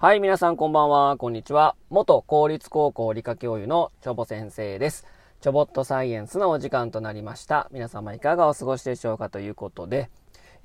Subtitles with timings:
[0.00, 1.74] はい、皆さんこんばんは、こんにちは。
[1.90, 5.04] 元公立高校理科教諭のチョボ先生です。
[5.40, 7.68] チョボットサイエンスのお時間となりました。
[7.72, 10.08] 皆様いかがお過ごしでしょうかということで、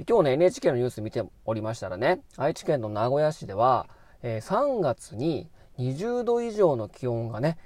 [0.07, 3.87] 今日ね、NHK のニュース見ておりましたらね、愛知県の名古屋市では、
[4.21, 7.57] え、3月に20度以上の気温がね、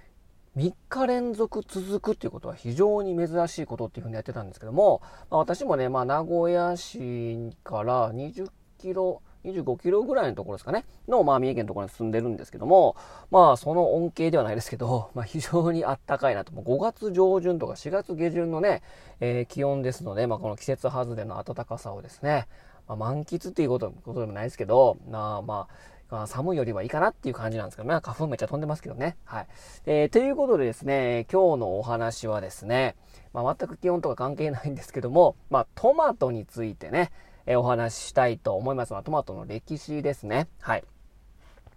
[0.56, 8.48] 3日連続続くっていうことは非常に珍しいことっていうふうにやってたんですけども、まあ、私もね、まあ、名古屋市から20
[8.78, 12.96] キロ25キロぐらいのところですかね、の、まあ、三重県のところに住んでるんですけども、
[13.32, 16.52] まあ、その恩恵ではないですけど、 まあ、非常にあったかいなと。
[16.52, 18.82] も5月上旬とか4月下旬のね、
[19.20, 22.48] えー、気温ですので、まあ、この季節外れの暖かさをですね、
[22.88, 25.68] まあ、満喫っていうことことでもないですけど、まあ、ま
[26.10, 29.18] あ、寒いよりはいいかなっていう感じなんですけど、まあ、花粉めっちゃ飛んでますけどね。
[29.26, 29.48] はい。
[29.86, 32.96] えー、ということでですね、今日のお話はですね、
[33.34, 37.12] まあ、全く気温とか関係ないんですけども、まあ、トマトについてね、
[37.48, 40.48] えお話ししたいと思いますのは、トマトの歴史ですね。
[40.60, 40.84] はい。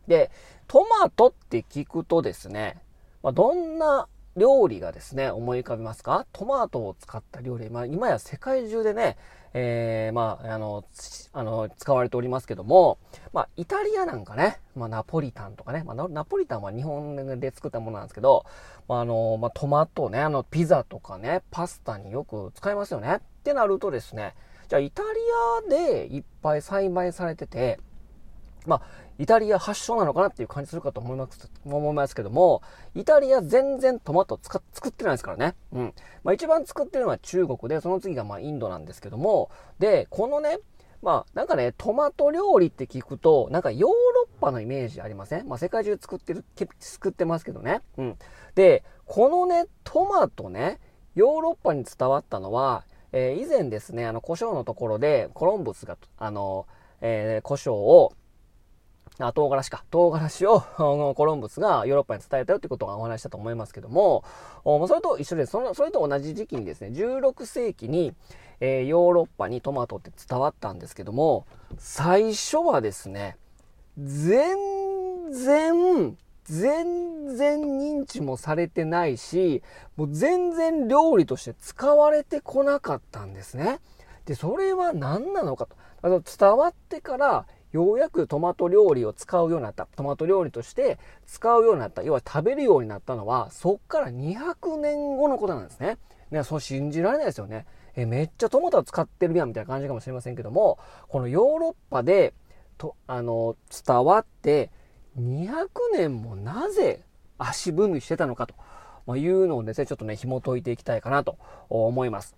[0.06, 0.30] で、
[0.66, 2.82] トマトって聞くとですね、
[3.22, 6.26] まあ、どんな料理がですね、思い浮かびますか？
[6.32, 7.70] トマトを使った料理。
[7.70, 9.16] まあ、今や世界中でね、
[9.52, 10.84] えー、まあ、あの、
[11.32, 12.98] あの、使われておりますけども、
[13.32, 18.44] まあ、イタリアなんかね、まあ、ナポリタンとかね、まあ、ナポリタンは日本で作ったものなんですけど、
[18.88, 23.16] まあ、あの、まあ、トマトね、あの、ピザとかね、パスタによく使いますよね。
[23.16, 24.34] ってなるとですね、
[24.70, 25.08] じゃあイタリ
[25.66, 27.80] アでいっぱい栽培されてて、
[28.66, 28.82] まあ、
[29.18, 32.62] イタリア発祥なのかなっていう感じするかと思います、思いますけども、
[32.94, 35.56] イタリア全然トマト使作ってないですからね。
[35.72, 35.94] うん。
[36.22, 40.60] まあ一番作ってるのは中国で、その次がまあインドなんですけども、で、このね、
[41.02, 45.48] まあなんかね、トマト料理って聞くと、なんかヨーロッパのイメージありません？
[45.48, 46.44] まあ世界中作ってる、
[46.78, 47.82] 作ってますけどね。
[47.98, 48.18] うん。
[48.54, 50.78] で、このね、トマトね、
[51.16, 56.66] ヨーロッパに伝わったのは、えー、以前ですね、あの、胡椒のところで、コロンブスが、あの、
[57.00, 58.12] えー、胡椒を、
[59.18, 59.84] あ、唐辛子か。
[59.90, 60.60] 唐辛子を、
[61.14, 64.24] コロンブスがヨーロッパに伝えたよってことがお話したと思いますけども、
[64.64, 65.52] おそれと一緒です。
[65.52, 68.14] その、それと同じ時期にですね、16世紀に、
[68.60, 71.46] えー、ヨーロッパにトマトって伝わったんですけども、
[71.78, 73.36] 最初はですね、
[73.98, 76.16] 全然、
[76.50, 79.62] 全然認知もされてないし、
[79.96, 83.78] もう全然料理として使われてこなかったんですね。
[84.26, 85.76] で、それは何なのかと。
[86.02, 89.86] あの伝わってから、ようやくトマト料理を使うようになった。
[89.94, 92.02] トマト料理として使うようになった。
[92.02, 95.98] 要は食べるようになったのは、そっから200年後のことなんですね。
[96.32, 97.66] ね、そう信じられないですよね。
[97.94, 100.78] え、めっちゃトマト使ってるやんみたいな感じかもしれませんけども、
[101.08, 102.34] このヨーロッパで、
[102.76, 103.56] と、あの、
[103.86, 104.70] 伝わって、
[105.18, 107.02] 200年もなぜ
[107.38, 108.46] 足踏みしてたのか
[109.06, 111.38] というのをですね、ちょっとね、紐解いていきたいかなと
[111.68, 112.36] 思います。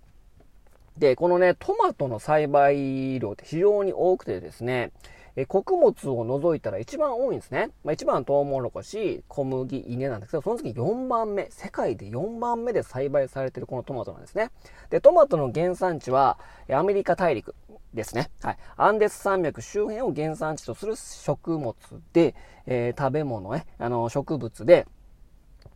[0.97, 4.91] で、このね、トマトの栽培量って非常に多くてですね、
[5.35, 7.71] え穀物を除いたら一番多いんですね。
[7.83, 14.51] まあ、一番トウモロコシ、小麦、稲なんですけど、その次4番目、世界で4番目で栽培されているこのトマトなんですね。
[14.91, 16.37] で、トマトの原産地は
[16.71, 17.55] アメリカ大陸
[17.93, 18.29] ですね。
[18.41, 18.57] はい。
[18.77, 21.75] アンデス山脈周辺を原産地とする食物
[22.13, 24.87] で、えー、食べ物ね、あの、植物で、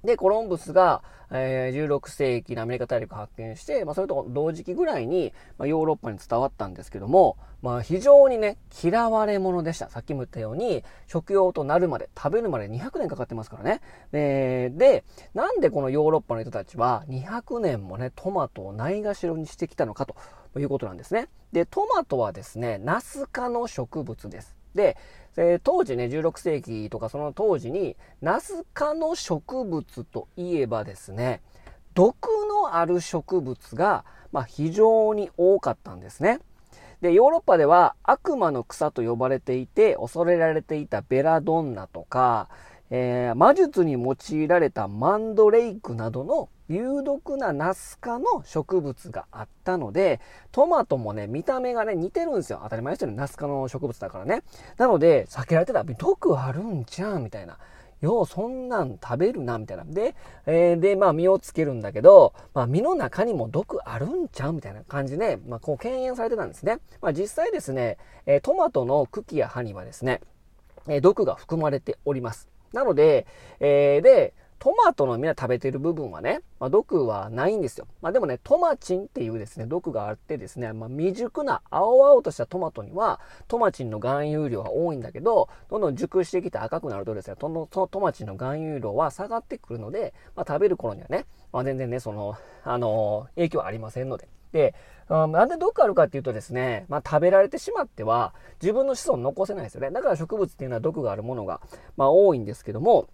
[0.03, 1.01] で、コロンブスが、
[1.31, 9.89] えー、16世紀にアメリカ大陸発見して、まあ、それと同時期ぐらいに、まあ、ヨーロッパに伝わったんですけども、まあ、非常にね、嫌われ者でした。
[9.89, 13.81] さっきも言ったように、食用となるまで、食べるまで200年かかってますからね。
[14.11, 15.03] で、で、
[15.33, 20.15] なんでこのヨーロッパの人たちは200年もね、トマトをないがしろにしてきたのかと
[20.59, 21.27] いうことなんですね。
[21.51, 24.55] で、トマトはですね、ナス科の植物です。
[24.75, 24.97] で、
[25.37, 31.41] え当時ね、16世紀とかその当時に、ナス科の植物といえばですね、
[31.93, 36.39] 毒のある植物が、まあ、非常に多かったんですね。
[37.01, 42.49] で、ヨーロッパでは悪魔の草と呼ばれていて、恐れられていたベラドンナとか、
[42.89, 50.19] えー、魔術に用いられたマンドレイクなどの有毒なナス科の植物があったので、
[50.51, 52.59] トマトもね、見た目がね、似てるんですよ。
[52.63, 53.15] 当たり前ですよね。
[53.15, 54.43] ナス科の植物だからね。
[54.77, 55.83] なので、避けられてた。
[55.83, 57.57] 毒あるんちゃうみたいな。
[58.01, 59.85] よう、そんなん食べるな、みたいな。
[59.85, 60.15] で、
[60.45, 66.79] えー、で、まあ、実をつけるんだけど、まあ、実の中にも毒あるんちゃうみたいな感じで、まあ、こう、敬遠されてたんですね。
[67.01, 70.21] まあ、実際ですね、え、トマトの茎や葉にはですね、
[70.87, 72.49] え、毒が含まれております。
[72.73, 73.25] なので、
[73.59, 77.87] えー、で、トマトのみんな食べてる部分はね、まあ、毒はないんですよ。
[78.01, 94.27] まあ、でもね、トマチンっていうですね、毒があってですね、まあ、未熟な青々としたトマトには、トマチンの含有量が多いんだけど、どんどん熟してきて赤くなるとですね、そのトマチンの含有量は下がってくるので、まあ、食べる頃にはね、まあ、全然ね、その、あのー、影響はありませんので。
[94.51, 94.73] で、
[95.09, 99.91] うん、なんで毒あるかっていうとですね、まあ食べられてしまっては自分の子孫残せないですよね。
[99.91, 101.61] だから植物っていうのは毒があるものが、
[101.95, 103.07] まあ多いんですけども、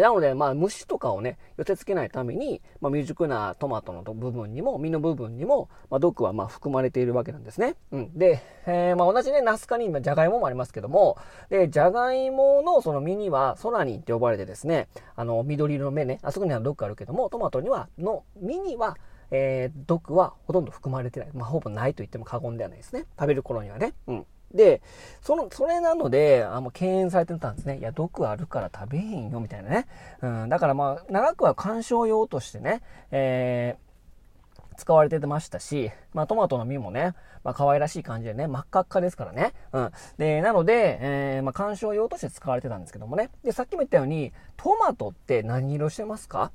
[0.00, 7.76] なので、まあ、虫とかをね、寄せ付けないために、まあ、未熟なトマトの部分にも、実の部分にも、まあ、毒はまあ含まれているわけなんですね。
[7.90, 8.18] うん。
[8.18, 11.18] で、えー、まあ、同じね、ナス科に、じゃがいももありますけども、
[11.50, 18.96] で、じゃがいものその実には、ソラニンって呼ばれてですね、あの、緑色の芽ね、あそこには毒あるけども、トマトには、の実には、
[19.32, 21.30] えー、毒はほとんど含まれてない。
[21.32, 23.06] まあ、ほぼないと言っても過言ではないですね。
[23.18, 23.94] 食べる頃にはね。
[24.06, 24.26] うん。
[24.54, 24.82] で、
[25.20, 27.78] その、それなので、あの、敬遠されてたんですね。
[27.78, 29.86] いや、毒あるから食べへんよ、みたいなね。
[30.20, 37.14] うん、だからまあ、長くは観賞用としてね、えー、使われててましたし、まあ、トマトの実もね、
[37.44, 39.52] まあ、可愛らしい感じでね、真っ赤っかですからね。
[39.72, 39.90] うん。
[40.16, 43.30] で、なので、えー、まあ、観賞用として使われてたんですけどもね。
[43.42, 46.52] で、さっきも言ったように、トマトって何色してますか？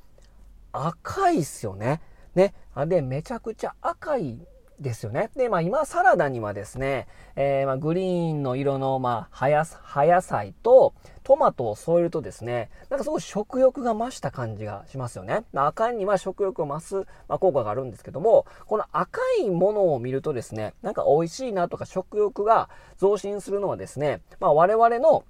[0.71, 2.01] 赤いっすよね。
[2.35, 2.53] ね。
[2.87, 4.37] で、めちゃくちゃ赤い
[4.79, 5.29] ですよね。
[5.35, 9.35] で、まあ今サラダにはですね、えー、まあグリーンの色のまあ
[9.81, 10.93] 葉野菜と
[11.23, 15.43] トマトを添えるとですね、なんかすごい食欲が増した感じがしますよね。
[15.53, 16.95] 赤には食欲を増す、
[17.27, 25.25] まあ、効果があるんですけども、この赤いものを見るとですね、なんか美味しいなとか食欲が増進するのはですね、まあ我々の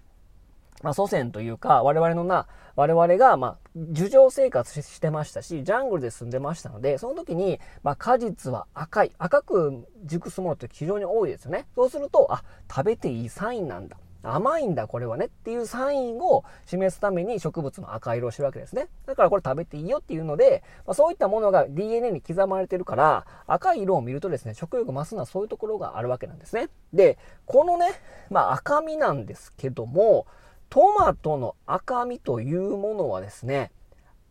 [0.84, 11.66] まあ、祖先というか、我々のな、我々が、まあ、樹上生活してましたし、ジャングルで住んでましたので、その時に、まあ、果実は赤い、赤く熟すものって非常に多いですよね。
[11.76, 13.98] そうすると、あ、食べていいサインなんだ。
[14.24, 18.88] 甘いんだ、これはねっていうサインを示すために植物の赤色をしてるわけですね。
[19.06, 26.70] だからこれ食べていいよっていうので、まあ、そういったものが DNA に刻まれてるから、赤い色を見るとですね、食欲増すのはそういうところがあるわけなんですね。
[26.94, 27.88] で、このね、
[28.30, 30.28] まあ赤みなんですけども、
[30.70, 33.72] トマトの赤みというものはですね、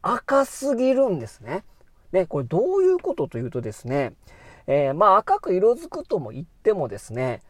[0.02, 1.64] 赤すぎるんですね。
[2.12, 4.14] で、これどういうことというとですね、
[4.66, 7.42] えー、まあ赤く色づくとも言ってもですね、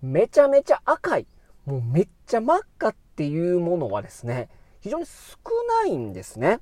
[0.00, 1.26] めちゃめちゃ赤い、
[1.64, 4.48] もうめっちゃ真っ赤っていうものはですね、
[4.80, 5.38] 非常に少
[5.84, 6.58] ないんですね。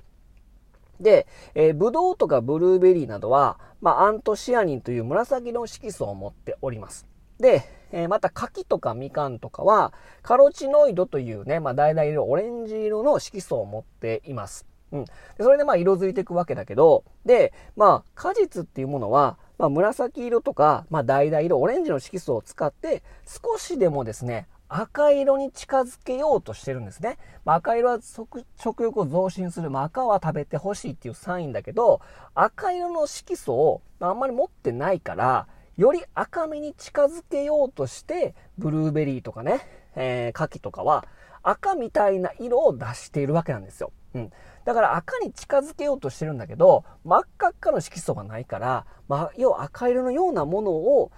[1.00, 7.06] で、えー、ブドウとかブルーベリーなどは、まあ、アントシアニンという紫の色素を持っております。
[7.38, 9.92] で、えー、また柿とかみかんとかは、
[10.22, 14.66] カロチノイドというね、まあ、橙色、オレンジ色の色素を持っています。
[14.92, 15.04] うん。
[15.04, 27.18] でそれでまあ色づいていくわけだけど、で、まあ果実っていうものは、まあ紫色とか、まあ橙色、オレンジの色素を使って、少しでもですね、赤色に近づけようとしてるんですね。
[27.44, 28.44] まあ、赤色は食
[28.84, 29.68] 欲を増進する。
[29.68, 32.00] まあ、赤は食べてほしいっていうサインだけど、
[32.34, 35.48] 赤色の色素をまあんまり持ってないから、
[35.80, 39.66] より赤みに近づけようとして、ブルーベリーとかね、
[39.96, 41.06] えー、柿とかは
[41.42, 43.90] 赤みたいな色を出しているわけなんですよ。
[44.12, 44.30] うん。
[44.66, 51.10] だから赤に近づけようとしてるんだけど、真っ赤っかの色素がないから、まあ、要は赤色のようなものを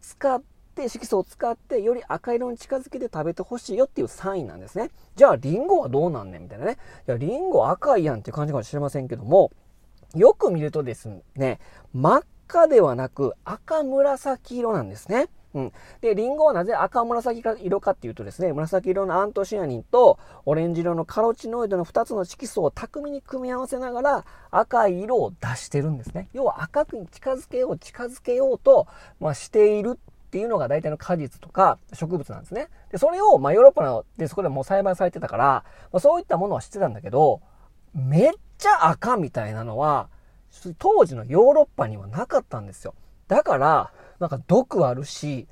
[0.00, 0.42] 使っ
[0.74, 4.90] て、色素を使って、より赤色に近づけて食べてほしいよっていうサインなんですね。
[5.14, 6.78] じゃあ、リンゴはどうなんねんみたいなね。
[7.06, 9.52] いや、リンゴ赤いやんっていう感じかもしれませんけども、
[10.16, 11.60] よく見るとですね、
[11.92, 15.28] 真っ赤ではなく赤紫色なんですね。
[15.54, 15.72] うん。
[16.00, 26.28] で、リンゴはなぜ赤紫色かっていうとですね、紫色のアントシアニンとオレンジ色のカロチノイドの2つの色素を巧みに組み合わせながら赤い色を出してるんですね。
[26.32, 28.88] 要は赤くに近づけよう、近づけようと、
[29.20, 32.68] まあ、しているっていうのが大体の果実とか植物なんですね。
[32.90, 35.44] で、それを、まあ、ヨーロッパのでそこでもう栽培されてたから、
[35.92, 37.40] まあ、そういったものは知ってたんだけど、
[37.94, 40.08] めっちゃ赤みたいなのは、
[40.78, 42.94] 当時のヨーロッパにはなかったんですよ。
[43.28, 45.48] だから、なんか毒あるし、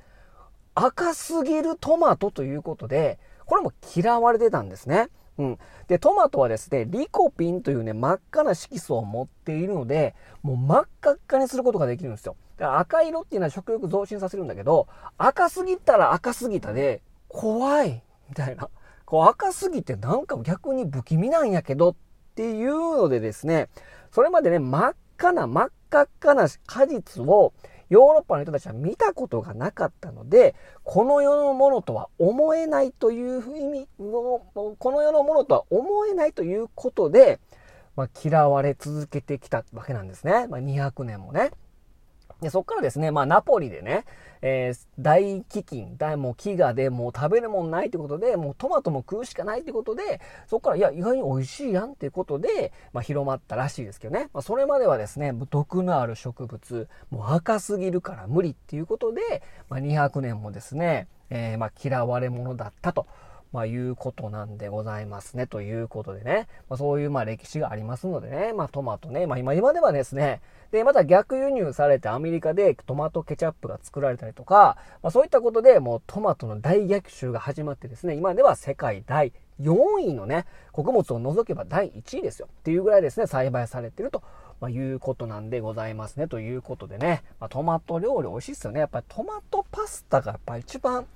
[0.74, 5.08] 赤すぎるトマトということで、これも嫌われてたんですね。
[5.38, 5.58] うん。
[5.88, 12.36] で、トマトはですね、リコピンというね、真っ赤な色素を持っているので、もう真っ赤っかにすることができるんですよ。
[12.56, 14.86] だから赤色っていうのは食欲増進させるんだけど、
[15.18, 18.68] 赤すぎたら赤すぎたで、怖いみたいな。
[19.04, 21.94] こう赤すぎてなんか逆に不気味なんやけどっ
[22.34, 23.68] ていうのでですね、
[24.12, 27.52] それまでね、真っ赤な真っ赤っかな果実を
[27.88, 37.40] ヨーロッパの人たちは見たことがなかったので、この世のものとは思えないという意味の、この世のものとは思えないということで、
[37.96, 40.46] まあ、嫌われ続けてきたわけなんですね。
[40.48, 41.50] まあ、200年もね。
[42.42, 44.04] で、そっからですね、まあ、ナポリでね、
[44.42, 54.28] えー、大飢饉、大もう飢餓でもう食べるもんないってことで、もうトマトも食うしかないってことで、そっから、いや、意外に美味しいやんっていうことで、まあ、広まったらしいですけどね。
[54.34, 63.06] まあ、それまではですね、毒のある植物、もう赤すぎるから無理っていうことで、まあ、200年もですね、えー、まあ、嫌われ者だったと。
[63.52, 65.46] まあ、いうことなんでございますね。
[65.46, 66.48] ということでね。
[66.68, 68.52] まあ、そういう、まあ、歴史がありますのでね。
[68.52, 69.26] まあ、トマトね。
[69.26, 70.40] まあ、今、今ではですね。
[70.72, 78.14] で、また逆輸入されてアメリカでトマトケチャップが作られたりとか、まあ、そういったことでもうトマトの大逆襲が始まってですね。
[78.14, 82.48] 今では世界第4位のね、穀物を除けば第1位ですよ。
[82.50, 84.22] っていうぐらいですね、栽培されてると。
[84.60, 86.28] まあ、いうことなんでございますね。
[86.28, 88.80] ということでね、まあ、トマト料理美味しいっすよね。
[88.80, 91.06] やっぱりトマトパスタがやっぱ一番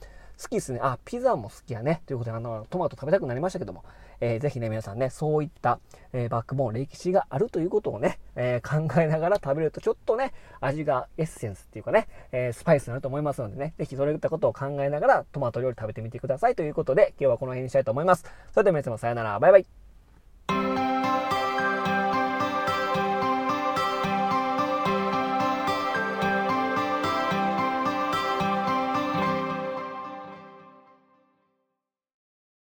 [0.41, 0.81] 好きですね。
[0.83, 2.03] あ、ピザも好きやね。
[2.07, 3.85] ということで、あの、トマト食べたくなりましたけども、
[4.21, 5.81] えー、ぜひね、皆さんね、そういった、
[6.13, 18.25] えー、バックボーン、歴史があるということをね、えー、考えながら食べるとちょっとね、味がエッセンスっていうかね、えスパイスになると思いますのでね、ぜひそういったことを考えながらトマト料理食べてみてくださいということで、今日はこの辺にしたいと思います。
[18.53, 19.86] それでは皆様さよなら、バイバイ。